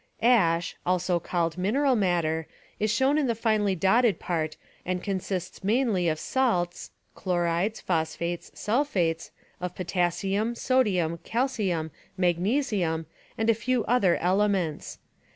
Ash, 0.23 0.75
also 0.83 1.19
called 1.19 1.59
mineral 1.59 1.95
matter, 1.95 2.47
is 2.79 2.89
shown 2.91 3.19
in 3.19 3.27
the 3.27 3.35
finely 3.35 3.75
dotted 3.75 4.17
part 4.17 4.57
and 4.83 5.03
consists 5.03 5.63
mainly 5.63 6.07
of 6.09 6.17
salts 6.17 6.89
(chlorides, 7.13 7.79
phosphates, 7.81 8.51
sulphates) 8.55 9.29
of 9.59 9.75
potas 9.75 10.15
sium, 10.15 10.57
sodium, 10.57 11.19
calcium, 11.19 11.91
magnesium 12.17 13.05
and 13.37 13.47
a 13.47 13.53
few 13.53 13.85
other 13.85 14.15
ele 14.17 14.41
Ash 14.41 14.49
ments. 14.49 14.97